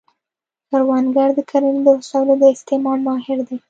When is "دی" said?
3.47-3.57